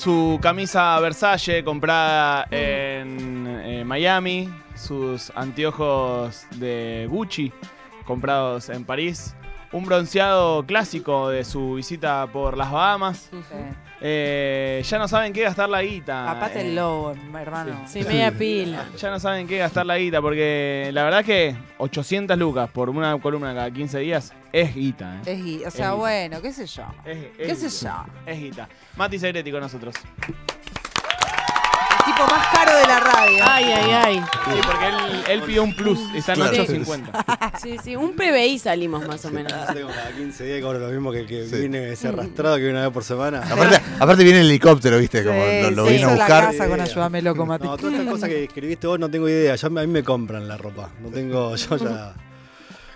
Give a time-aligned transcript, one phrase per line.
[0.00, 4.48] Su camisa Versace comprada en eh, Miami.
[4.74, 7.52] Sus anteojos de Gucci
[8.06, 9.36] comprados en París.
[9.72, 13.28] Un bronceado clásico de su visita por las Bahamas.
[13.30, 13.89] Sí.
[14.02, 16.30] Eh, ya no saben qué gastar la guita.
[16.30, 17.82] Aparte eh, el lobo, hermano.
[17.86, 18.86] Sí, media pila.
[18.96, 23.18] Ya no saben qué gastar la guita porque la verdad que 800 lucas por una
[23.20, 25.16] columna cada 15 días es guita.
[25.16, 25.20] ¿eh?
[25.32, 25.98] Es gui- o Es sea, guita.
[25.98, 26.84] bueno, qué sé yo.
[27.04, 28.06] Es- ¿Qué es sé guita.
[28.06, 28.32] yo?
[28.32, 28.68] Es guita.
[28.96, 29.94] Mati Segreti con nosotros.
[31.98, 33.44] El tipo más caro de la radio.
[33.46, 34.16] Ay, ay, ay.
[34.46, 35.98] Sí, porque él, él pidió un plus.
[36.14, 36.52] Está en Claro.
[36.62, 37.24] 850.
[37.60, 39.52] Sí, sí, un PBI salimos más o menos.
[39.68, 41.56] Yo tengo cada 15 días cobro lo mismo que el que Sí.
[41.60, 43.42] viene ese arrastrado que viene una vez por semana.
[43.42, 45.22] Aparte, aparte viene el helicóptero, ¿viste?
[45.24, 46.44] Como Sí, lo, lo se vino a hizo la buscar.
[46.44, 47.66] casa con ayúdame loco, Mati.
[47.66, 49.54] No, todas estas cosas que escribiste vos no tengo idea.
[49.56, 50.90] Yo, a mí me compran la ropa.
[51.02, 52.14] No tengo, yo ya.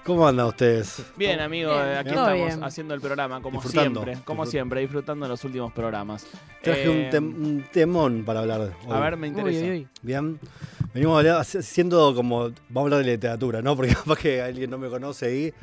[0.05, 1.03] ¿Cómo andan ustedes?
[1.17, 2.65] Bien, amigo, Bien, eh, aquí todo estamos bien.
[2.65, 4.25] haciendo el programa, como Disfrutando, siempre.
[4.27, 6.27] Como siempre, disfrutando los últimos programas.
[6.63, 8.61] Traje Eh, un, tem- un temón para hablar.
[8.61, 8.71] hoy.
[8.95, 9.61] A ver, me interesa.
[9.61, 9.89] Uy, uy, uy.
[10.03, 10.39] Bien.
[10.95, 12.51] Venimos hablar- haciendo como.
[12.69, 13.77] Vamos a hablar de literatura, ¿no?
[13.77, 15.55] Porque capaz que alguien no me conoce ahí.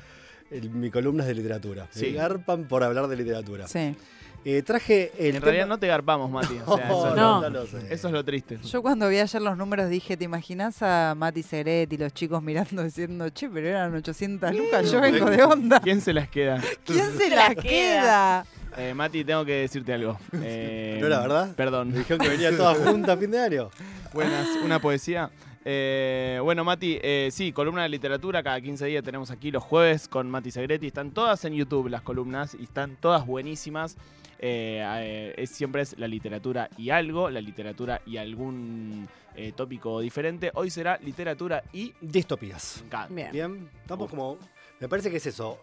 [0.51, 1.87] el- mi columna es de literatura.
[1.91, 2.07] Sí.
[2.07, 3.67] Me garpan por hablar de literatura.
[3.67, 3.95] Sí.
[4.43, 5.35] Eh, traje el.
[5.35, 6.55] En realidad no te garpamos, Mati.
[6.65, 7.41] O sea, eso, es No.
[7.41, 7.77] lo, lo sé.
[7.89, 8.57] eso es lo triste.
[8.63, 12.41] Yo cuando vi ayer los números dije, ¿te imaginas a Mati Segret y los chicos
[12.43, 15.79] mirando diciendo, che, pero eran 800 lucas, yo vengo de onda?
[15.79, 16.59] ¿Quién se las queda?
[16.83, 18.45] ¿Quién se las queda?
[18.77, 20.17] Eh, Mati, tengo que decirte algo.
[20.43, 21.47] Eh, ¿No era verdad?
[21.47, 21.93] Me Perdón.
[21.93, 23.69] dijeron que venía toda junta a fin de año.
[24.13, 25.29] Buenas, una poesía.
[25.63, 30.07] Eh, bueno, Mati, eh, sí, columna de literatura, cada 15 días tenemos aquí los jueves
[30.07, 30.87] con Mati Segretti.
[30.87, 33.97] Están todas en YouTube las columnas y están todas buenísimas.
[34.43, 39.99] Eh, eh, es, siempre es la literatura y algo, la literatura y algún eh, tópico
[39.99, 40.49] diferente.
[40.55, 41.93] Hoy será literatura y...
[42.01, 42.83] Distopías.
[43.09, 43.29] Me.
[43.29, 43.31] Bien.
[43.31, 44.39] Bien, estamos como.
[44.79, 45.59] Me parece que es eso.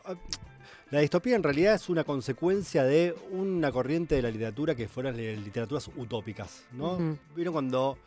[0.91, 5.17] La distopía en realidad es una consecuencia de una corriente de la literatura que fueron
[5.17, 6.95] literaturas utópicas, ¿no?
[6.95, 7.19] Ujú.
[7.37, 7.99] Vieron cuando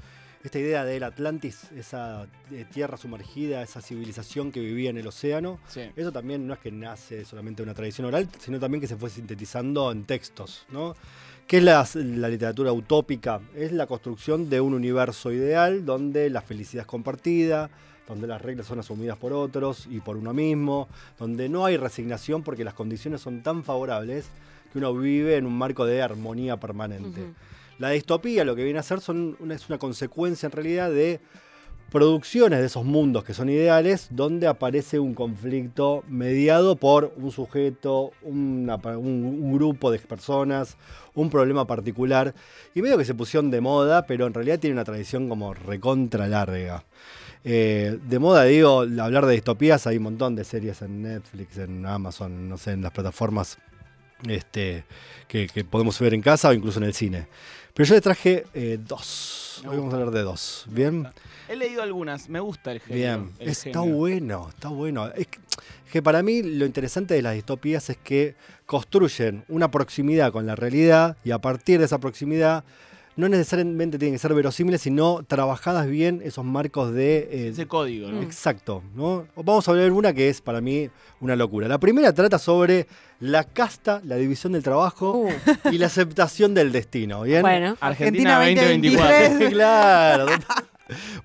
[0.43, 5.59] esta idea del Atlantis, esa eh, tierra sumergida, esa civilización que vivía en el océano,
[5.67, 5.81] Sí.
[5.95, 8.95] eso también no es que nace solamente de una tradición oral, sino también que se
[8.97, 10.95] fue sintetizando en textos, ¿no?
[11.45, 13.41] ¿Qué es la, la literatura utópica?
[13.55, 17.69] Es la construcción de un universo ideal donde la felicidad es compartida,
[18.07, 22.43] donde las reglas son asumidas por otros y por uno mismo, donde no hay resignación
[22.43, 24.29] porque las condiciones son tan favorables
[24.71, 27.33] que uno vive en un marco de armonía permanente.
[27.79, 31.19] La distopía lo que viene a ser son una, es una consecuencia en realidad de
[31.91, 38.13] producciones de esos mundos que son ideales, donde aparece un conflicto mediado por un sujeto,
[38.23, 40.77] un grupo de personas,
[41.13, 42.33] un problema particular,
[42.73, 46.27] y medio que se pusieron de moda, pero en realidad tiene una tradición como recontra
[46.27, 46.85] larga.
[47.43, 51.85] Eh, de moda, digo, hablar de distopías, hay un montón de series en Netflix, en
[51.85, 53.57] Amazon, no sé, en las plataformas
[54.27, 54.83] este,
[55.27, 57.27] que, que podemos ver en casa o incluso en el cine.
[57.73, 59.61] Pero yo le traje eh, dos.
[59.67, 60.65] Hoy vamos a hablar de dos.
[60.69, 61.07] ¿Bien?
[61.47, 63.21] He leído algunas, me gusta el género.
[63.23, 63.31] Bien.
[63.39, 63.95] el Está género.
[63.97, 65.07] bueno, está bueno.
[65.15, 65.39] Es que,
[65.85, 70.45] es que para mí lo interesante de las distopías es que construyen una proximidad con
[70.45, 72.63] la realidad y a partir de esa proximidad
[73.17, 77.27] no necesariamente tienen que ser verosímiles, sino trabajadas bien esos marcos de...
[77.31, 78.21] eh, Ese código, ¿no?
[78.21, 79.27] Exacto, ¿no?
[79.35, 80.89] Vamos a ver una que es para mí
[81.19, 81.67] una locura.
[81.67, 82.87] La primera trata sobre
[83.19, 85.29] la casta, la división del trabajo Uh,
[85.71, 87.41] y la aceptación del destino, ¿bien?
[87.41, 89.17] bueno, Argentina, Argentina 2024.
[89.17, 89.49] 2023.
[89.53, 90.25] claro.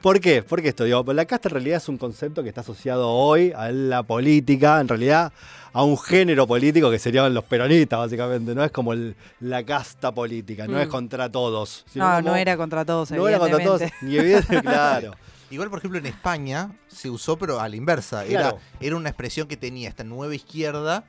[0.02, 0.42] ¿Por qué?
[0.42, 3.70] Porque esto, digo, la casta en realidad es un concepto que está asociado hoy a
[3.70, 5.32] la política, en realidad
[5.72, 10.10] a un género político que serían los peronistas, básicamente, no es como el- la casta
[10.12, 10.80] política, no Mm.
[10.80, 11.84] es contra todos.
[11.92, 14.06] sino No, como- no era contra todos, no era contra todos, evidentemente.
[14.06, 15.14] ni evidente, claro.
[15.50, 18.24] Igual, por ejemplo, en España se usó, pero a la inversa.
[18.24, 21.04] Era, era una expresión que tenía esta nueva izquierda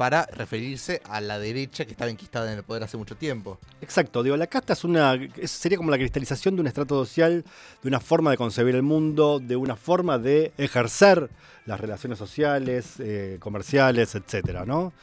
[0.00, 3.58] para referirse a la derecha que estaba enquistada en el poder hace mucho tiempo.
[3.82, 7.44] Exacto, digo, la casta es una, es- sería como la cristalización de un estrato social,
[7.82, 11.28] de una forma de concebir el mundo, de una forma de ejercer
[11.66, 14.94] las relaciones sociales, eh, comerciales, etcétera, ¿no?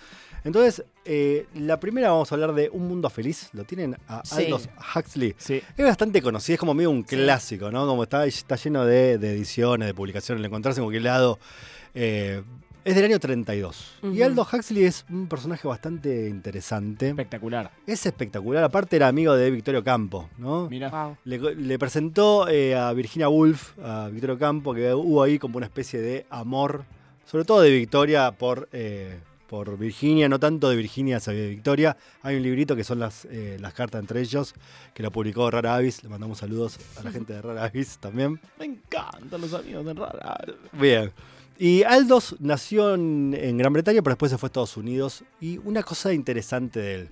[0.44, 4.46] Entonces, eh, la primera vamos a hablar de Un Mundo Feliz, lo tienen a Sí.
[4.46, 5.36] Aldous Huxley.
[5.38, 5.62] Sí.
[5.78, 7.86] Es bastante conocido, es como medio un clásico, ¿no?
[7.86, 11.38] Como está, está lleno de, de ediciones, de publicaciones, lo encontrarse en cualquier lado.
[11.94, 12.42] eh,
[12.88, 13.98] es del año 32.
[14.04, 14.24] Y Ujú.
[14.24, 17.10] Aldous Huxley es un personaje bastante interesante.
[17.10, 17.72] Espectacular.
[17.86, 18.64] Es espectacular.
[18.64, 20.70] Aparte era amigo de Victorio Campo, ¿no?
[20.70, 20.90] Mira.
[20.90, 21.18] Wow.
[21.26, 25.66] Le, le presentó eh, a Virginia Woolf, a Victorio Campo, que hubo ahí como una
[25.66, 26.86] especie de amor,
[27.26, 31.98] sobre todo de Victoria por, eh, por Virginia, no tanto de Virginia hacia Victoria.
[32.22, 34.54] Hay un librito que son las, eh, las cartas entre ellos,
[34.94, 36.04] que lo publicó Rara Avis.
[36.04, 38.40] Le mandamos saludos a la gente de Rara Avis también.
[38.60, 40.38] Me encantan los amigos de Rara.
[40.74, 41.12] Bien.
[41.60, 45.24] Y Aldous nació en, en Gran Bretaña, pero después se fue a Estados Unidos.
[45.42, 47.10] Y una cosa interesante de él.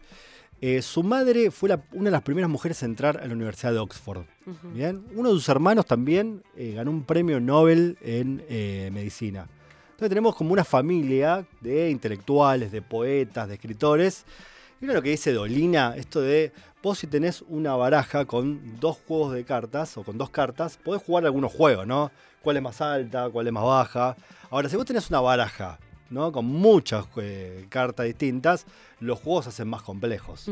[0.62, 3.74] Eh, su madre fue la- una de las primeras mujeres en entrar a la Universidad
[3.74, 4.24] de Oxford.
[4.74, 5.04] Bien.
[5.16, 9.48] Uno de sus hermanos también eh, ganó un premio Nobel en eh, medicina.
[9.92, 14.26] Entonces tenemos como una familia de intelectuales, de poetas, de escritores.
[14.86, 16.52] Mira lo que dice Dolina, esto de
[16.84, 21.02] vos si tenés una baraja con dos juegos de cartas o con dos cartas, podés
[21.02, 22.12] jugar algunos juegos, ¿no?
[22.44, 24.16] ¿Cuál es más alta, cuál es más baja?
[24.52, 25.80] Ahora, si vos tenés una baraja,
[26.12, 26.32] ¿no?
[26.32, 28.68] Con muchas eh, cartas distintas,
[29.00, 30.52] los juegos se hacen más complejos.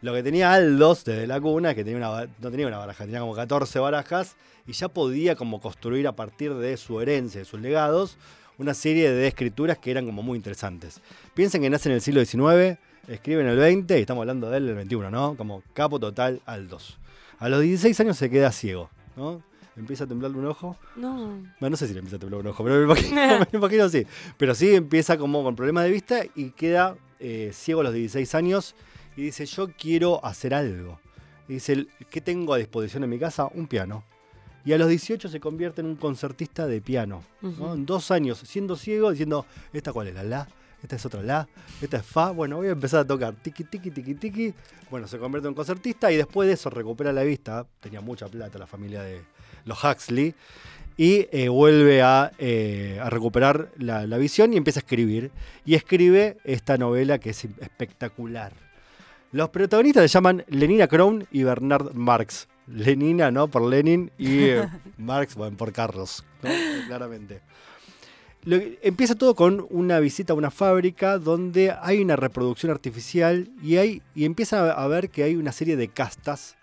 [0.00, 3.20] Lo que tenía Aldos desde la cuna, que tenía una, no tenía una baraja, tenía
[3.20, 7.60] como 14 barajas y ya podía como construir a partir de su herencia, de sus
[7.60, 8.16] legados,
[8.56, 11.02] una serie de escrituras que eran como muy interesantes.
[11.34, 12.78] Piensen que nace en el siglo XIX,
[13.08, 15.36] escribe en el 20 y estamos hablando de él el 21, ¿no?
[15.36, 16.98] Como capo total Aldos.
[17.38, 19.42] A los 16 años se queda ciego, ¿no?
[19.76, 20.76] Empieza a temblarle un ojo.
[20.94, 21.40] No.
[21.58, 23.16] Bueno, no sé si le empieza a temblar un ojo, pero me imagino,
[23.52, 24.06] me imagino sí.
[24.36, 28.34] Pero sí empieza como con problemas de vista y queda eh, ciego a los 16
[28.34, 28.74] años
[29.16, 31.00] y dice, yo quiero hacer algo.
[31.48, 33.46] Y dice, ¿qué tengo a disposición en mi casa?
[33.52, 34.04] Un piano.
[34.64, 37.22] Y a los 18 se convierte en un concertista de piano.
[37.42, 37.48] ¿no?
[37.50, 37.74] Ujú.
[37.74, 40.14] En dos años, siendo ciego, diciendo, ¿esta cuál es?
[40.14, 40.48] La la,
[40.84, 41.48] esta es otra la,
[41.80, 42.30] esta es fa.
[42.30, 44.54] Bueno, voy a empezar a tocar tiki, tiki, tiki, tiki.
[44.90, 47.66] Bueno, se convierte en concertista y después de eso recupera la vista.
[47.80, 49.22] Tenía mucha plata la familia de
[49.64, 50.34] los Huxley.
[50.98, 55.30] Y eh, vuelve a, eh, a recuperar la, la visión y empieza a escribir.
[55.64, 58.52] Y escribe esta novela que es espectacular.
[59.32, 62.46] Los protagonistas se llaman Lenina Crown y Bernard Marx.
[62.66, 63.48] Lenina, ¿no?
[63.48, 66.50] Por Lenin y eh, Marx, bueno, por Carlos, ¿no?
[66.86, 67.40] claramente.
[68.44, 73.76] Lo empieza todo con una visita a una fábrica donde hay una reproducción artificial y,
[73.76, 76.56] hay, y empieza a ver que hay una serie de castas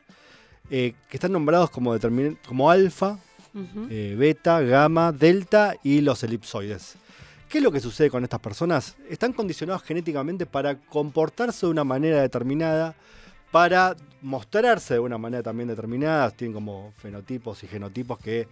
[0.70, 1.98] eh, que están nombrados como,
[2.48, 3.18] como alfa,
[3.90, 6.96] eh, beta, gamma, delta y los elipsoides.
[7.50, 8.96] ¿Qué es lo que sucede con estas personas?
[9.10, 12.96] Están condicionados genéticamente para comportarse de una manera determinada,
[13.52, 16.30] para mostrarse de una manera también determinada.
[16.32, 18.48] Tienen como fenotipos y genotipos que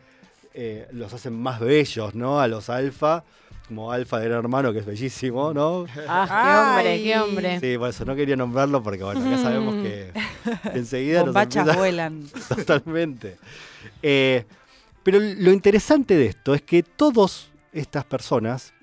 [0.62, 2.42] eh, los hacen más bellos, ¿no?
[2.42, 3.24] A los alfa,
[3.68, 5.86] como alfa de gran hermano, que es bellísimo, ¿no?
[6.08, 7.60] Ah, qué hombre, qué hombre.
[7.62, 10.12] Sí, por eso no quería nombrarlo porque, bueno, acá sabemos que
[10.74, 12.24] enseguida nos empieza- vuelan.
[12.50, 13.38] Totalmente.
[14.04, 14.46] Eh,
[15.04, 18.74] pero lo interesante de esto es que todas estas personas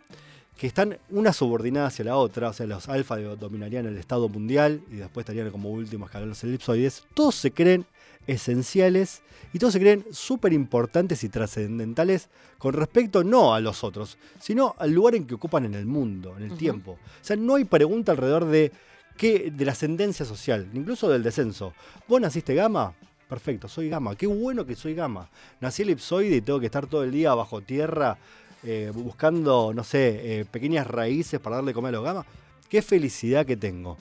[0.57, 4.81] que están una subordinada hacia la otra, o sea, los alfa dominarían el Estado mundial
[4.91, 7.87] y después estarían como último escalón los elipsoides, todos se creen
[8.27, 9.23] esenciales
[9.53, 14.75] y todos se creen súper importantes y trascendentales con respecto no a los otros, sino
[14.79, 16.93] al lugar en que ocupan en el mundo, en el tiempo.
[16.93, 18.73] O sea, no hay pregunta alrededor de,
[19.17, 21.75] qué, de la ascendencia social, incluso del descenso.
[22.09, 22.95] ¿Vos naciste gama?
[23.29, 24.15] Perfecto, soy gama.
[24.17, 25.29] Qué bueno que soy gama.
[25.61, 28.19] Nací elipsoide y tengo que estar todo el día bajo tierra
[28.65, 32.27] eh, buscando, no sé, eh, pequeñas raíces para darle comer a los gamas.
[32.69, 33.97] Qué felicidad que tengo.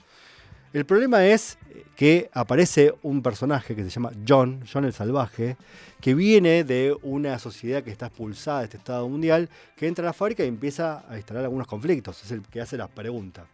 [0.74, 1.58] El problema es
[1.96, 5.56] que aparece un personaje que se llama John, John el Salvaje,
[6.02, 10.08] que viene de una sociedad que está expulsada de este Estado mundial, que entra a
[10.08, 12.22] la fábrica y empieza a instalar algunos conflictos.
[12.24, 13.46] Es el que hace la pregunta.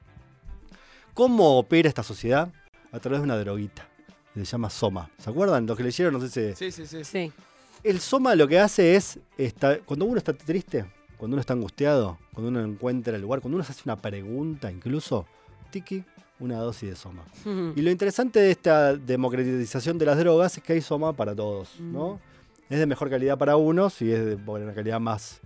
[1.14, 2.52] ¿Cómo opera esta sociedad?
[2.92, 3.88] A través de una droguita.
[4.34, 5.10] que Se llama Soma.
[5.20, 5.68] ¿Se acuerdan?
[5.68, 6.56] Los que leyeron, no sé si...
[6.56, 7.04] Sí, sí, sí.
[7.04, 7.32] Sí.
[7.84, 10.86] El soma lo que hace es, está- cuando uno está triste,
[11.18, 14.72] cuando uno está angustiado, cuando uno encuentra el lugar, cuando uno se hace una pregunta
[14.72, 15.26] incluso,
[15.72, 16.04] tiki,
[16.40, 17.24] una dosis de soma.
[17.76, 21.80] Y lo interesante de esta democratización de las drogas es que hay soma para todos,
[21.80, 22.20] ¿no?
[22.70, 25.40] Es de mejor calidad para unos y es de una calidad más,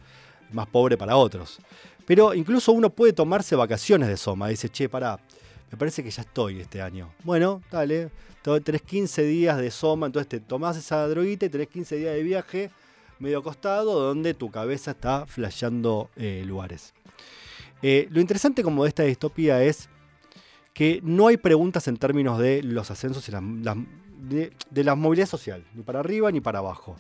[0.51, 1.59] más pobre para otros.
[2.05, 4.47] Pero incluso uno puede tomarse vacaciones de soma.
[4.47, 5.19] Dice, che, pará,
[5.71, 7.11] me parece que ya estoy este año.
[7.23, 8.09] Bueno, dale,
[8.63, 12.23] tenés 15 días de soma, entonces te tomás esa droguita y tenés 15 días de
[12.23, 12.71] viaje
[13.19, 16.93] medio acostado donde tu cabeza está flasheando eh, lugares.
[17.81, 19.89] Eh, lo interesante como de esta distopía es
[20.73, 23.43] que no hay preguntas en términos de los ascensos y las-
[24.17, 26.95] de, de la movilidad social, ni para arriba ni para abajo.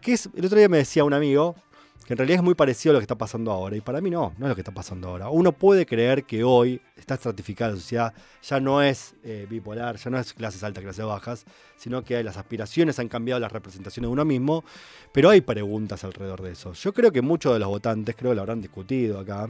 [0.00, 1.54] Que el otro día me decía un amigo
[2.04, 4.10] que en realidad es muy parecido a lo que está pasando ahora, y para mí
[4.10, 5.28] no, no es lo que está pasando ahora.
[5.28, 10.10] Uno puede creer que hoy está estratificada la sociedad, ya no es eh, bipolar, ya
[10.10, 11.44] no es clases altas, clases bajas,
[11.76, 14.64] sino que las aspiraciones han cambiado las representaciones de uno mismo,
[15.12, 16.72] pero hay preguntas alrededor de eso.
[16.74, 19.48] Yo creo que muchos de los votantes, creo que lo habrán discutido acá,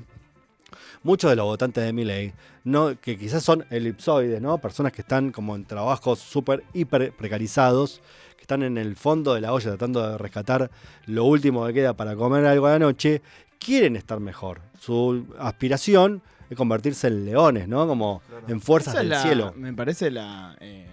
[1.03, 2.33] muchos de los votantes de Milley,
[2.65, 4.59] no, que quizás son elipsoides, ¿no?
[4.59, 8.01] Personas que están como en trabajos súper, hiper precarizados,
[8.37, 10.71] que están en el fondo de la olla tratando de rescatar
[11.07, 13.23] lo último que queda para comer algo a la noche,
[13.59, 14.61] quieren estar mejor.
[14.81, 17.87] Su aspiración es convertirse en leones, ¿no?
[17.87, 19.53] Como en fuerzas Esa del la- cielo.
[19.57, 20.57] Me parece la.
[20.61, 20.87] eh,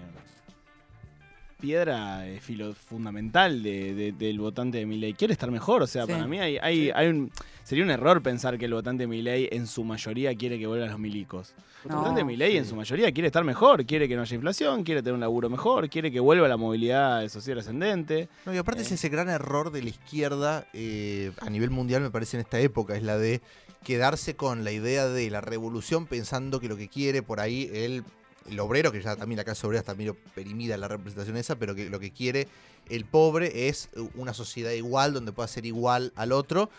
[1.68, 5.14] piedra eh, filo- fundamental de- de- del votante de Milei.
[5.14, 6.12] Quiere estar mejor, o sea, Sí.
[6.12, 7.32] para mí hay, hay, hay un,
[7.64, 10.90] sería un error pensar que el votante de Milei en su mayoría quiere que vuelvan
[10.90, 11.54] los milicos.
[11.86, 14.36] El No, votante de Milei en su mayoría quiere estar mejor, quiere que no haya
[14.36, 18.28] inflación, quiere tener un laburo mejor, quiere que vuelva la movilidad social ascendente.
[18.46, 18.84] No, y aparte Eh.
[18.86, 22.60] es ese gran error de la izquierda eh, a nivel mundial, me parece, en esta
[22.60, 23.40] época, es la de
[23.86, 28.04] quedarse con la idea de la revolución pensando que lo que quiere por ahí el,
[28.50, 31.76] el obrero, que ya también la clase obrera está medio perimida la representación esa, pero
[31.76, 32.48] que lo que quiere
[32.90, 36.70] el pobre es una sociedad igual, donde pueda ser igual al otro,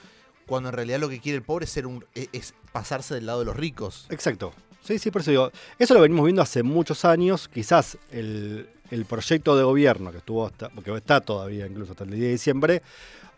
[0.46, 3.26] cuando en realidad lo que quiere el pobre es, ser un, es, es pasarse del
[3.26, 4.06] lado de los ricos.
[4.10, 4.52] Exacto.
[4.82, 5.50] Sí, sí, por eso digo.
[5.78, 7.48] Eso lo venimos viendo hace muchos años.
[7.48, 12.10] Quizás el, el proyecto de gobierno que estuvo hasta, que está todavía incluso hasta el
[12.10, 12.82] 10 de diciembre,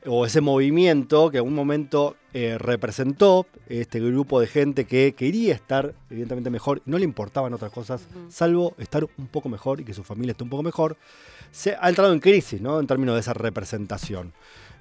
[0.07, 5.55] o ese movimiento que en un momento eh, representó este grupo de gente que quería
[5.55, 9.95] estar evidentemente mejor no le importaban otras cosas, salvo estar un poco mejor y que
[9.95, 10.97] su familia esté un poco mejor,
[11.51, 12.79] se ha entrado en crisis, ¿no?
[12.81, 14.33] En términos de esa representación.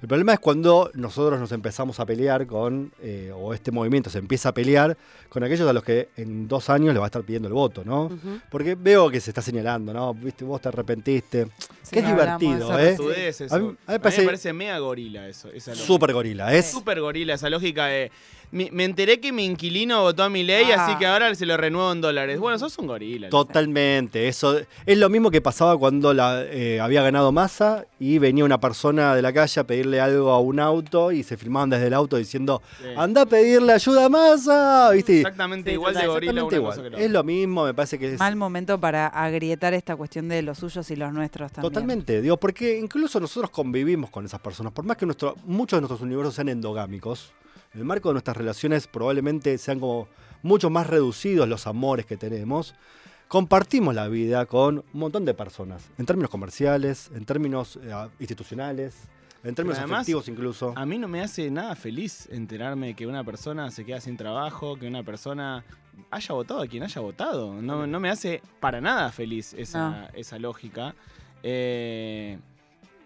[0.02, 4.18] El problema es cuando nosotros nos empezamos a pelear con, eh, o este movimiento se
[4.18, 4.96] empieza a pelear
[5.28, 7.82] con aquellos a los que en dos años le va a estar pidiendo el voto,
[7.84, 8.10] ¿no?
[8.50, 10.12] Porque veo que se está señalando, ¿no?
[10.12, 11.46] Viste, vos te arrepentiste.
[11.82, 12.96] Sí, que es divertido, ¿eh?
[13.28, 13.44] eso.
[13.54, 15.48] A mí- a mí me A mí parece- me parece mega gorila eso.
[15.50, 15.86] esa lógica.
[15.86, 16.54] Súper gorila.
[16.54, 18.10] Es Súper gorila esa lógica de.
[18.52, 20.84] Me enteré que mi inquilino votó a mi ley, Ah.
[20.86, 22.38] así que ahora se lo renuevo en dólares.
[22.38, 23.28] Bueno, sos un gorila.
[23.28, 24.28] totalmente.
[24.28, 28.58] Eso es lo mismo que pasaba cuando la, eh, había ganado Massa y venía una
[28.60, 31.94] persona de la calle a pedirle algo a un auto y se filmaban desde el
[31.94, 32.86] auto diciendo, Sí.
[32.96, 34.90] anda a pedirle ayuda a Massa.
[34.92, 35.18] ¿Viste?
[35.18, 36.96] Exactamente Sí, igual de gorila Exactamente una cosa igual.
[36.98, 40.42] que Es lo mismo, me parece que es Mal momento para agrietar esta cuestión de
[40.42, 41.72] los suyos y los nuestros también.
[41.72, 45.80] Totalmente, digo, porque incluso nosotros convivimos con esas personas, por más que nuestro, muchos de
[45.82, 47.32] nuestros universos sean endogámicos,
[47.76, 50.08] en el marco de nuestras relaciones probablemente sean como
[50.42, 52.74] mucho más reducidos los amores que tenemos,
[53.28, 58.96] compartimos la vida con un montón de personas, en términos comerciales, en términos eh, institucionales,
[59.44, 60.72] en términos además, afectivos incluso.
[60.74, 64.78] A mí no me hace nada feliz enterarme que una persona se queda sin trabajo,
[64.78, 65.62] que una persona
[66.10, 67.60] haya votado a quien haya votado.
[67.60, 70.94] No, no me hace para nada feliz esa, esa lógica.
[71.42, 72.38] Eh,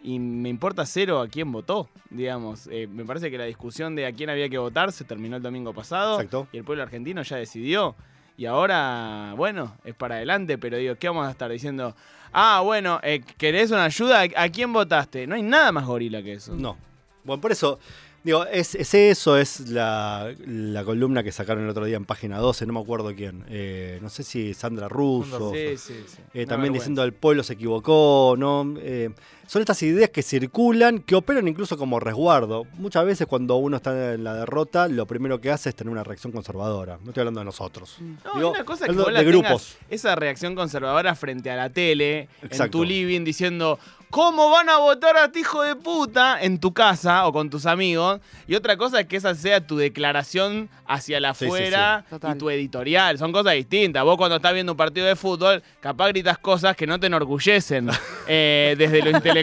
[0.03, 2.69] y me importa cero a quién votó, digamos.
[2.71, 5.43] Eh, me parece que la discusión de a quién había que votar se terminó el
[5.43, 6.15] domingo pasado.
[6.15, 6.49] Exacto.
[6.53, 7.95] Y el pueblo argentino ya decidió.
[8.37, 11.95] Y ahora, bueno, es para adelante, pero digo, ¿qué vamos a estar diciendo?
[12.33, 14.23] Ah, bueno, eh, ¿querés una ayuda?
[14.37, 15.27] ¿A quién votaste?
[15.27, 16.55] No hay nada más gorila que eso.
[16.55, 16.79] No.
[17.23, 17.79] Bueno, por eso,
[18.25, 22.39] digo, es, es eso, es la, la columna que sacaron el otro día en página
[22.39, 23.45] 12, no me acuerdo quién.
[23.51, 25.53] Eh, no sé si Sandra Russo.
[25.53, 26.19] Sí, sí, sí.
[26.33, 28.75] Eh, también diciendo el pueblo se equivocó, ¿no?
[29.51, 32.67] Son estas ideas que circulan, que operan incluso como resguardo.
[32.75, 36.05] Muchas veces cuando uno está en la derrota, lo primero que hace es tener una
[36.05, 37.01] reacción conservadora.
[37.03, 37.97] No estoy hablando de nosotros.
[37.99, 39.77] No, Digo, una cosa que vos de grupos.
[39.89, 43.81] esa reacción conservadora frente a la tele, en tu living, diciendo,
[44.11, 46.41] ¿cómo van a votar a ti, hijo de puta?
[46.41, 48.21] En tu casa o con tus amigos.
[48.47, 52.17] Y otra cosa es que esa sea tu declaración hacia la Sí, sí, afuera sí.
[52.23, 53.19] Y tu editorial.
[53.19, 54.05] Son cosas distintas.
[54.05, 57.89] Vos cuando estás viendo un partido de fútbol, capaz gritas cosas que no te enorgullecen
[58.29, 59.40] eh, desde lo intelectual.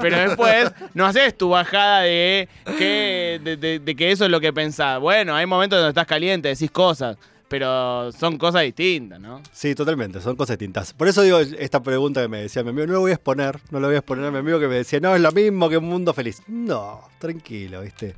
[0.00, 5.00] Pero después no haces tu bajada de que eso es lo que pensás.
[5.00, 7.16] Bueno, hay momentos donde estás caliente, decís cosas.
[7.50, 9.42] Pero son cosas distintas, ¿no?
[9.52, 10.92] Sí, totalmente, son cosas distintas.
[10.92, 13.58] Por eso digo esta pregunta que me decía mi amigo, no lo voy a exponer,
[13.70, 15.70] no lo voy a exponer a mi amigo que me decía, no, es lo mismo
[15.70, 16.42] que un mundo feliz.
[16.46, 18.16] No, tranquilo, ¿viste?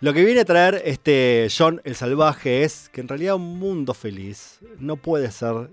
[0.00, 3.92] Lo que viene a traer este John el Salvaje es que en realidad un mundo
[3.92, 5.68] feliz no puede ser,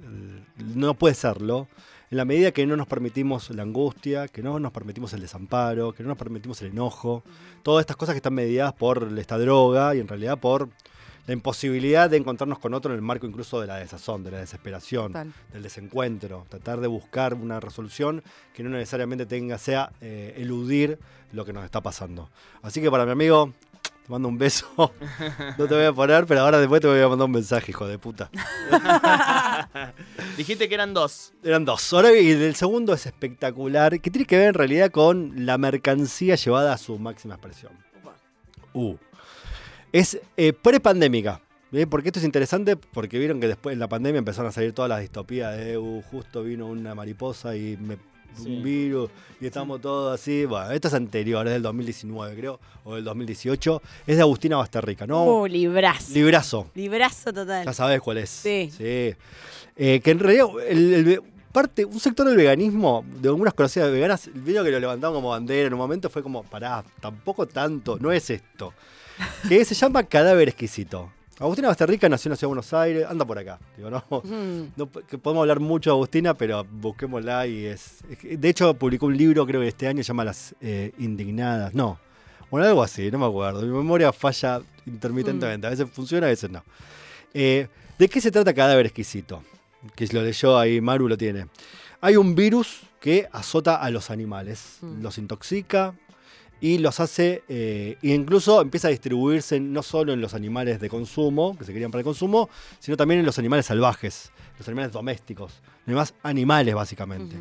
[0.58, 1.70] no puede serlo
[2.12, 5.94] en la medida que no nos permitimos la angustia, que no nos permitimos el desamparo,
[5.94, 7.24] que no nos permitimos el enojo,
[7.62, 10.70] todas estas cosas que están mediadas por esta droga y en realidad por
[11.28, 14.40] la imposibilidad de encontrarnos con otro en el marco incluso de la desazón, de la
[14.40, 15.14] desesperación,
[15.54, 18.24] del desencuentro, tratar de buscar una resolución
[18.56, 20.98] que no necesariamente tenga, sea eh, eludir
[21.32, 22.30] lo que nos está pasando.
[22.64, 23.54] Así que para mi amigo,
[24.10, 24.66] te mando un beso.
[25.58, 27.86] No te voy a poner, pero ahora después te voy a mandar un mensaje, hijo
[27.86, 28.30] de puta.
[30.38, 31.34] Dijiste que eran dos.
[31.44, 31.94] Eran dos.
[31.94, 36.36] Ahora y el segundo es espectacular, que tiene que ver en realidad con la mercancía
[36.36, 37.74] llevada a su máxima expresión.
[38.74, 38.96] Uh.
[39.92, 41.42] Es eh, prepandémica.
[41.72, 41.90] ¿bien?
[41.90, 44.90] Porque esto es interesante porque vieron que después de la pandemia empezaron a salir todas
[44.90, 47.98] las distopías de uh, justo vino una mariposa y me
[48.36, 48.56] Sí.
[48.58, 49.10] un virus
[49.42, 50.46] y estamos todos así.
[50.46, 53.82] Bueno, esto es anterior, es del 2019 creo, o del 2018.
[54.08, 55.24] Es de Agustina Basterrica, ¿no?
[55.24, 56.14] Oh, librazo.
[56.14, 56.70] Librazo.
[56.76, 57.66] librazo total.
[57.66, 58.30] Ya sabes cuál es.
[58.30, 58.70] Sí.
[58.80, 59.16] Eh,
[60.04, 61.22] que en realidad el, el ve-
[61.52, 65.30] parte, un sector del veganismo, de algunas conocidas veganas, el video que lo levantaban como
[65.30, 68.74] bandera en un momento fue como, pará, tampoco tanto, no es esto.
[69.48, 71.12] Que se llama Cadáver Exquisito.
[71.40, 73.60] Agustina Basterrica nació en la ciudad de Buenos Aires, anda por acá.
[73.78, 74.72] Digo, no, Mm.
[74.76, 79.46] no podemos hablar mucho de Agustina, pero busquémosla y es, De hecho, publicó un libro,
[79.46, 81.74] creo que este año, se llama Las eh, Indignadas.
[81.74, 81.98] No.
[82.52, 83.62] Bueno, algo así, no me acuerdo.
[83.62, 85.68] Mi memoria falla intermitentemente.
[85.68, 86.64] A veces funciona, a veces no.
[87.34, 87.68] Eh,
[87.98, 89.44] ¿De qué se trata Cadáver Exquisito?
[89.96, 91.46] Que lo leyó ahí, Maru lo tiene.
[92.02, 95.02] Hay un virus que azota a los animales, Mm.
[95.04, 95.94] los intoxica
[96.62, 100.90] y los hace, eh, e incluso empieza a distribuirse no solo en los animales de
[100.90, 102.50] consumo, que se querían para el consumo,
[102.80, 105.54] sino también en los animales salvajes, los animales domésticos,
[105.86, 107.38] los demás animales básicamente.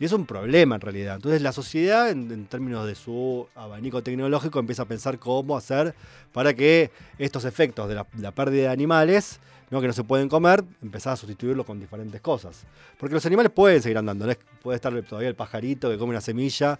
[0.00, 1.16] Y es un problema en realidad.
[1.16, 5.94] Entonces la sociedad, en, en términos de su abanico tecnológico, empieza a pensar cómo hacer
[6.32, 9.40] para que estos efectos de la, la pérdida de animales,
[9.70, 9.80] ¿no?
[9.80, 12.64] que no se pueden comer, empezar a sustituirlo con diferentes cosas.
[12.98, 14.26] Porque los animales pueden seguir andando.
[14.62, 16.78] Puede estar todavía el pajarito que come una semilla,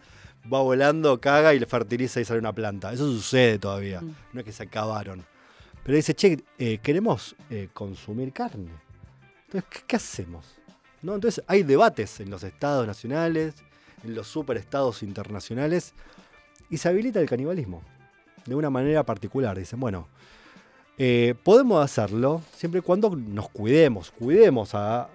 [0.52, 2.92] va volando, caga y le fertiliza y sale una planta.
[2.92, 4.00] Eso sucede todavía.
[4.00, 4.14] Mm.
[4.32, 5.24] No es que se acabaron.
[5.82, 8.70] Pero dice, che, eh, queremos eh, consumir carne.
[9.46, 10.44] Entonces, ¿qué, qué hacemos?
[11.00, 11.14] ¿No?
[11.14, 13.54] Entonces hay debates en los estados nacionales,
[14.04, 15.94] en los superestados internacionales,
[16.70, 17.82] y se habilita el canibalismo
[18.44, 19.56] de una manera particular.
[19.58, 20.08] Dicen, bueno,
[21.00, 25.08] eh, podemos hacerlo siempre y cuando nos cuidemos, cuidemos a,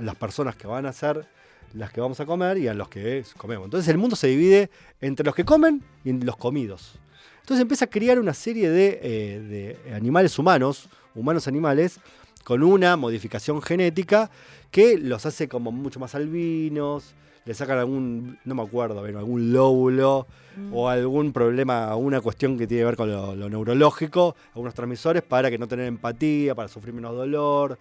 [0.00, 1.26] las personas que van a ser
[1.74, 3.64] las que vamos a comer y a los que comemos.
[3.64, 6.94] Entonces el mundo se divide entre los que comen y los comidos.
[7.40, 11.98] Entonces empieza a criar una serie de, eh, de animales humanos, humanos animales,
[12.44, 14.30] con una modificación genética
[14.70, 17.14] que los hace como mucho más albinos,
[17.50, 20.28] le sacan algún, no me acuerdo, algún lóbulo
[20.72, 25.24] o algún problema, alguna cuestión que tiene que ver con lo, lo neurológico, algunos transmisores
[25.24, 27.76] para que no tener empatía, para sufrir menos dolor.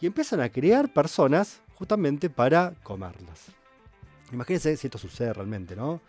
[0.00, 3.48] Y empiezan a crear personas justamente para comerlas.
[4.32, 5.90] Imagínense si esto sucede realmente, ¿no?
[5.90, 6.00] O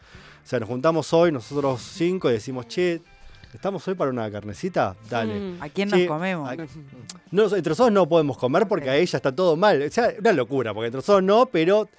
[0.46, 3.02] sea, nos juntamos hoy, nosotros cinco, y decimos, che,
[3.54, 4.96] ¿estamos hoy para una carnecita?
[5.10, 5.38] Dale.
[5.38, 5.58] Mm.
[5.62, 6.50] ¿A quién Sí, nos comemos?
[6.50, 6.56] a-
[7.32, 9.82] No, entre nosotros no podemos comer porque ahí ya está todo mal.
[9.82, 11.90] O sea, una locura, porque entre nosotros no, pero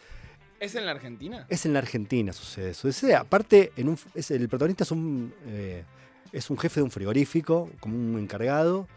[0.60, 1.46] ¿Es en la Argentina?
[1.48, 2.88] es en la Argentina sucede eso.
[2.88, 5.84] Ese, aparte, en un, es, el protagonista es un, eh,
[6.32, 8.88] es un jefe de un frigorífico, como un encargado,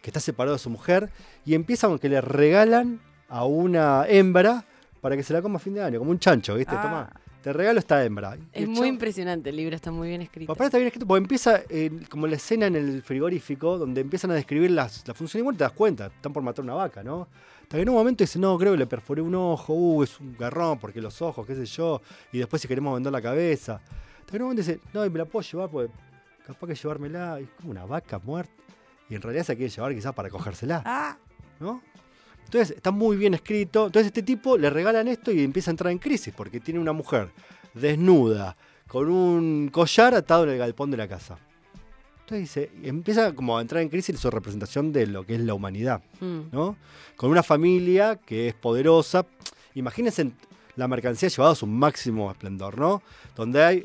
[0.00, 1.10] que está separado de su mujer,
[1.44, 4.64] y empieza con que le regalan a una hembra
[5.00, 6.74] para que se la coma a fin de año, como un chancho, ¿viste?
[6.76, 6.82] Ah.
[6.82, 7.10] Toma,
[7.42, 8.36] te regalo esta hembra.
[8.52, 10.52] Es muy chavo- impresionante el libro, está muy bien escrito.
[10.52, 14.30] Papá está bien escrito porque empieza eh, como la escena en el frigorífico donde empiezan
[14.30, 17.02] a describir las, la función y bueno, te das cuenta, están por matar una vaca,
[17.02, 17.26] ¿no?
[17.72, 20.20] Hasta que en un momento dice, no, creo que le perforé un ojo, uh, es
[20.20, 23.80] un garrón porque los ojos, qué sé yo, y después si queremos vender la cabeza.
[24.20, 25.90] Hasta que en un momento dice, no, y me la puedo llevar porque
[26.46, 28.52] capaz que llevármela, es como una vaca muerta.
[29.08, 30.82] Y en realidad se quiere llevar quizás para cogérsela.
[30.84, 31.16] Ah,
[31.60, 31.80] ¿no?
[32.44, 33.86] Entonces está muy bien escrito.
[33.86, 36.92] Entonces este tipo le regalan esto y empieza a entrar en crisis porque tiene una
[36.92, 37.30] mujer
[37.72, 38.54] desnuda
[38.86, 41.38] con un collar atado en el galpón de la casa.
[42.38, 42.48] Y
[42.88, 46.40] empieza como a entrar en crisis su representación de lo que es la humanidad, Mm.
[46.52, 46.76] ¿no?
[47.16, 49.26] Con una familia que es poderosa.
[49.74, 50.32] Imagínense
[50.76, 53.02] la mercancía llevada a su máximo esplendor, ¿no?
[53.36, 53.84] Donde hay,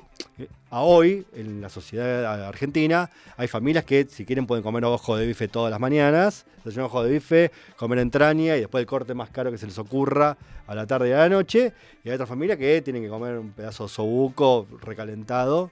[0.70, 5.26] a hoy, en la sociedad argentina, hay familias que si quieren pueden comer ojo de
[5.26, 9.30] bife todas las mañanas, desayunar ojo de bife, comer entraña y después el corte más
[9.30, 11.74] caro que se les ocurra a la tarde y a la noche.
[12.04, 15.72] Y hay otra familia que tienen que comer un pedazo de sobuco recalentado.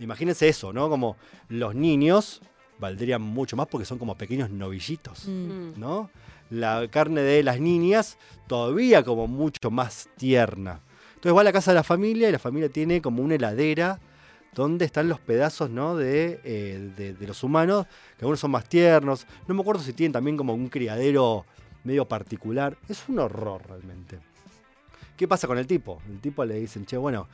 [0.00, 0.88] Imagínense eso, ¿no?
[0.88, 1.16] Como
[1.48, 2.40] los niños
[2.78, 5.26] valdrían mucho más porque son como pequeños novillitos.
[5.28, 5.30] mm.
[5.30, 5.72] Mm.
[5.80, 6.10] ¿no?
[6.50, 10.80] La carne de las niñas todavía como mucho más tierna.
[11.14, 13.98] Entonces va a la casa de la familia y la familia tiene como una heladera
[14.54, 15.96] donde están los pedazos ¿no?
[15.96, 19.26] de, eh, de- de los humanos, que algunos son más tiernos.
[19.48, 21.46] No me acuerdo si tienen también como un criadero
[21.82, 22.76] medio particular.
[22.88, 24.18] Es un horror realmente.
[25.16, 26.00] ¿Qué pasa con el tipo?
[26.08, 27.26] El tipo le dicen, che, bueno,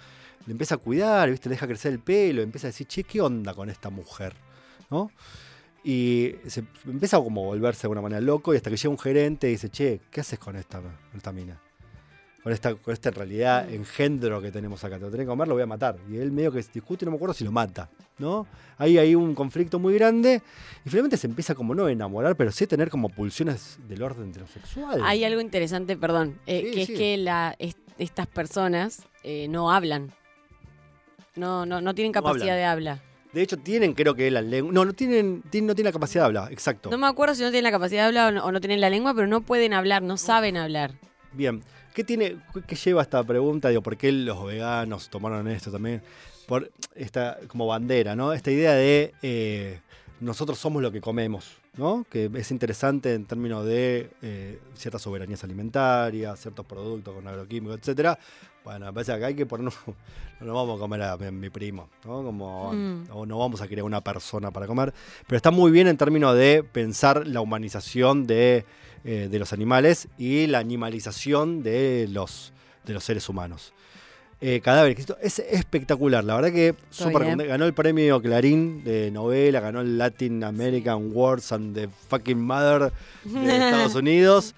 [0.47, 1.49] le empieza a cuidar, ¿viste?
[1.49, 4.35] le deja crecer el pelo, empieza a decir, che, ¿qué onda con esta mujer?
[4.91, 5.11] ¿No?
[5.83, 8.99] Y se empieza a como volverse de alguna manera loco y hasta que llega un
[8.99, 11.61] gerente y dice, che, ¿qué haces con esta, con esta mina?
[12.43, 15.47] Con esta, con esta en realidad engendro que tenemos acá, te lo tenés que comer,
[15.47, 15.97] lo voy a matar.
[16.11, 18.47] Y él medio que se discute, no me acuerdo si lo mata, ¿no?
[18.79, 20.43] Ahí hay un conflicto muy grande
[20.85, 24.03] y finalmente se empieza como no a enamorar, pero sí a tener como pulsiones del
[24.03, 25.03] orden heterosexual.
[25.05, 26.93] Hay algo interesante, perdón, eh, Sí, que sí.
[26.95, 27.57] es que la,
[27.99, 30.11] estas personas eh, no hablan.
[31.41, 33.03] No, no, no tienen capacidad de habla.
[33.33, 34.73] De hecho, tienen, creo que la lengua.
[34.73, 36.91] No, no tienen, tienen, no tienen la capacidad de hablar, exacto.
[36.91, 38.81] No me acuerdo si no tienen la capacidad de hablar o no, o no tienen
[38.81, 40.93] la lengua, pero no pueden hablar, no saben hablar.
[41.33, 41.63] Bien.
[41.95, 43.69] ¿Qué tiene, qué lleva esta pregunta?
[43.69, 46.03] Digo, ¿por qué los veganos tomaron esto también?
[46.47, 48.33] Por esta como bandera, ¿no?
[48.33, 49.81] Esta idea de eh,
[50.21, 51.61] nosotros somos lo que comemos.
[51.77, 52.05] ¿no?
[52.11, 58.19] que es interesante en términos de eh, ciertas soberanías alimentarias, ciertos productos con agroquímicos, etcétera.
[58.71, 59.75] Bueno, me parece que acá hay que ponernos,
[60.41, 62.23] no nos vamos a comer a mi, mi primo, ¿no?
[62.23, 63.05] Como, Mm.
[63.13, 64.95] o no vamos a crear una persona para comer,
[65.27, 68.65] pero está muy bien en términos de pensar la humanización de,
[69.05, 72.53] eh, de los animales y la animalización de los,
[72.85, 73.73] de los seres humanos.
[74.43, 76.75] Eh, Cadáver es espectacular, la verdad que
[77.11, 82.41] recomend- ganó el premio Clarín de novela, ganó el Latin American Words and the Fucking
[82.41, 82.91] Mother
[83.25, 84.55] de Estados Unidos.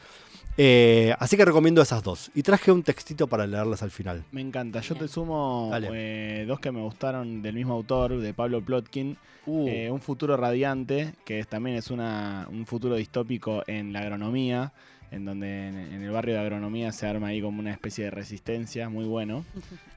[0.59, 2.31] Eh, así que recomiendo esas dos.
[2.35, 4.25] Y traje un textito para leerlas al final.
[4.33, 4.81] Me encanta.
[4.81, 9.17] Yo te sumo eh, dos que me gustaron del mismo autor, de Pablo Plotkin.
[9.47, 14.01] Uh, Eh, un futuro radiante, que es- también es una, un futuro distópico en la
[14.01, 14.73] agronomía,
[15.13, 18.11] en donde en, en el barrio de agronomía se arma ahí como una especie de
[18.11, 19.45] resistencia, muy bueno.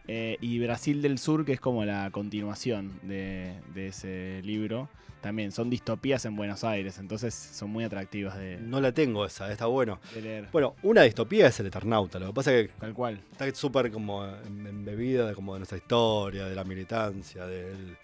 [0.08, 4.88] Eh, y Brasil del Sur, que es como la continuación de, de ese libro.
[5.19, 9.51] También son distopías en Buenos Aires, entonces son muy atractivas de, no la tengo esa,
[9.51, 9.99] está bueno.
[10.13, 10.47] de leer.
[10.51, 12.19] Bueno, una distopía es el Eternauta.
[12.19, 13.19] Lo que pasa es que Tal cual.
[13.32, 17.97] está súper como em- embebida de, como de nuestra historia, de la militancia, de el-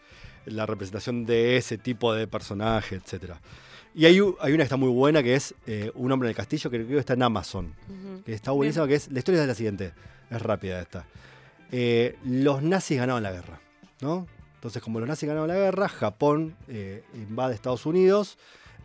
[0.47, 3.39] la representación de ese tipo de personaje, etcétera.
[3.93, 6.35] Y hay, hay una que está muy buena que es eh, Un hombre en el
[6.35, 7.73] castillo, que creo que está en Amazon.
[8.25, 9.11] Que está buenísima, que es.
[9.11, 9.91] La historia es la siguiente.
[10.29, 11.05] Es rápida esta.
[11.71, 13.59] Eh, los nazis ganaron la guerra,
[14.01, 14.27] ¿no?
[14.55, 18.37] Entonces, como los nazis ganaron la guerra, Japón eh, invade Estados Unidos.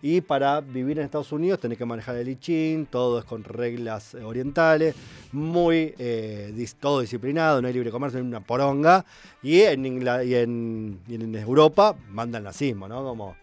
[0.03, 3.43] Y para vivir en Estados Unidos tenés que manejar el I Ching, todo es con
[3.45, 4.95] reglas eh, orientales,
[5.33, 9.05] muy eh, todo disciplinado, no hay libre comercio, no hay una poronga.
[9.43, 13.03] Y en, Ingla- y en, y en Europa manda el nazismo, ¿no?
[13.03, 13.37] Como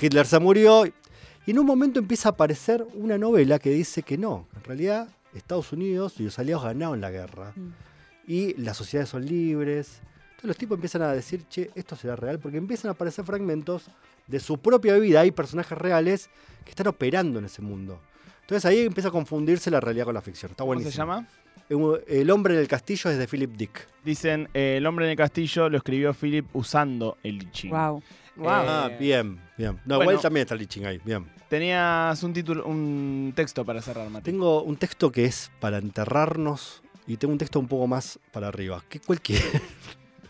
[0.00, 0.86] Hitler se murió.
[0.86, 5.08] Y en un momento empieza a aparecer una novela que dice que no, en realidad
[5.34, 7.52] Estados Unidos y los aliados ganaron la guerra.
[7.56, 7.68] Mm.
[8.26, 10.00] Y las sociedades son libres.
[10.30, 13.86] Entonces los tipos empiezan a decir, che, esto será real, porque empiezan a aparecer fragmentos
[14.26, 15.20] de su propia vida.
[15.20, 16.28] Hay personajes reales
[16.64, 17.98] que están operando en ese mundo.
[18.42, 20.50] Entonces ahí empieza a confundirse la realidad con la ficción.
[20.50, 21.26] Está ¿Cómo se llama?
[21.68, 23.86] El hombre en el castillo es de Philip Dick.
[24.04, 27.70] Dicen, eh, El hombre en el castillo lo escribió Philip usando el I Ching.
[27.70, 28.02] Wow.
[28.38, 28.48] Wow.
[28.50, 29.78] Ah, Eh, bien, bien.
[29.84, 30.12] No, bueno.
[30.12, 31.26] igual también está Liching ahí, bien.
[31.48, 34.24] Tenías un título, un texto para cerrar, Mati.
[34.30, 38.48] Tengo un texto que es para enterrarnos y tengo un texto un poco más para
[38.48, 38.82] arriba.
[38.88, 39.44] ¿Qué cualquiera?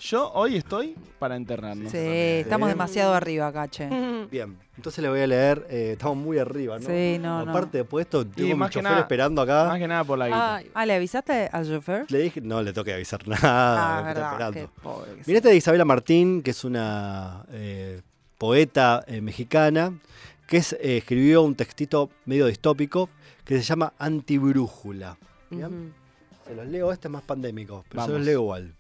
[0.00, 1.90] Yo hoy estoy para enterrarnos.
[1.90, 3.88] Sí, estamos demasiado arriba, Cache.
[4.30, 5.66] Bien, entonces le voy a leer.
[5.68, 6.87] eh, estamos muy arriba, ¿no?
[6.87, 7.50] Sí, no, no.
[7.50, 9.78] Aparte después de esto, tengo más mi que chofer nada- esperando Más acá.
[9.78, 10.54] que nada por la guita.
[10.56, 12.06] Ay, Ah, ¿le avisaste al chofer?
[12.11, 13.40] Le dije, no le tengo que avisar nada.
[13.42, 14.32] Ah, me está verdad.
[14.50, 14.72] esperando.
[14.74, 18.02] Qué pobre que Mirá este de Isabela Martín, que es una eh,
[18.38, 19.98] poeta eh, mexicana,
[20.46, 23.11] que es, eh, escribió un textito medio distópico
[23.44, 25.16] que se llama Antibrújula.
[25.50, 28.18] Se los leo, este es más pandémico, pero se Vamos.
[28.18, 28.74] los leo igual.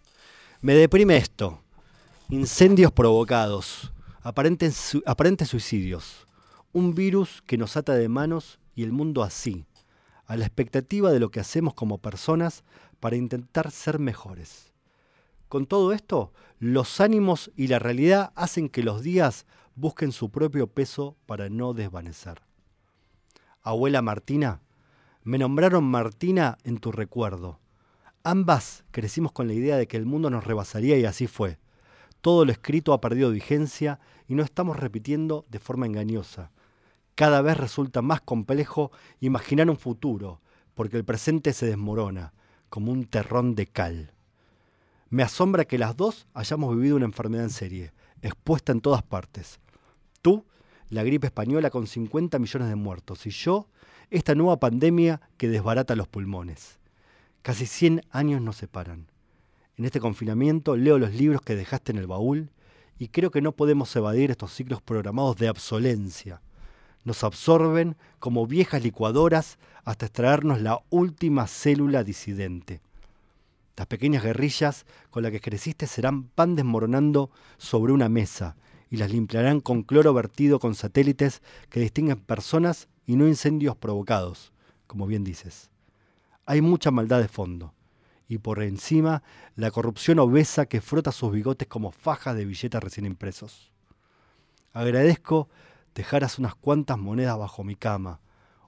[0.60, 1.62] Me deprime esto.
[2.30, 3.92] Incendios provocados,
[4.22, 6.26] aparentes, aparentes suicidios,
[6.72, 9.66] un virus que nos ata de manos y el mundo así,
[10.26, 12.64] a la expectativa de lo que hacemos como personas
[12.98, 14.72] para intentar ser mejores.
[15.48, 20.66] Con todo esto, los ánimos y la realidad hacen que los días busquen su propio
[20.66, 22.42] peso para no desvanecer.
[23.62, 24.60] Abuela Martina,
[25.22, 27.60] me nombraron Martina en tu recuerdo.
[28.30, 31.58] Ambas crecimos con la idea de que el mundo nos rebasaría y así fue.
[32.20, 36.50] Todo lo escrito ha perdido vigencia y no estamos repitiendo de forma engañosa.
[37.14, 40.42] Cada vez resulta más complejo imaginar un futuro,
[40.74, 42.34] porque el presente se desmorona,
[42.68, 44.12] como un terrón de cal.
[45.08, 49.58] Me asombra que las dos hayamos vivido una enfermedad en serie, expuesta en todas partes.
[50.20, 50.44] Tú,
[50.90, 53.68] la gripe española con 50 millones de muertos, y yo,
[54.10, 56.77] esta nueva pandemia que desbarata los pulmones.
[57.42, 59.06] Casi 100 años nos separan.
[59.76, 62.50] En este confinamiento leo los libros que dejaste en el baúl
[62.98, 66.42] y creo que no podemos evadir estos ciclos programados de obsolencia.
[67.04, 72.80] Nos absorben como viejas licuadoras hasta extraernos la última célula disidente.
[73.76, 78.56] Las pequeñas guerrillas con las que creciste serán pan desmoronando sobre una mesa
[78.90, 84.52] y las limpiarán con cloro vertido con satélites que distinguen personas y no incendios provocados,
[84.88, 85.70] como bien dices.
[86.48, 87.74] Hay mucha maldad de fondo
[88.26, 89.22] y por encima
[89.54, 93.70] la corrupción obesa que frota sus bigotes como fajas de billetes recién impresos.
[94.72, 95.50] Agradezco
[95.94, 98.20] dejaras unas cuantas monedas bajo mi cama,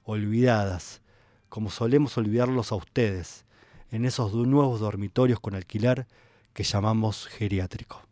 [0.05, 1.01] olvidadas,
[1.49, 3.47] como solemos olvidarlos a ustedes,
[3.91, 6.07] en esos nuevos dormitorios con alquiler
[6.53, 8.03] que llamamos geriátrico.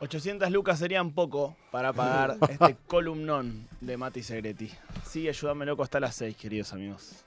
[0.00, 4.68] 800 lucas serían poco para pagar este columnón de Mati Segretti.
[5.04, 7.24] Sí, ayúdame loco hasta las 6, queridos amigos.